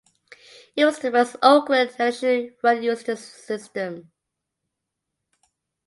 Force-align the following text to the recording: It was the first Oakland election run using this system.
It 0.75 0.83
was 0.83 0.97
the 0.97 1.11
first 1.11 1.35
Oakland 1.43 1.91
election 1.99 2.55
run 2.63 2.81
using 2.81 3.05
this 3.05 3.23
system. 3.23 4.11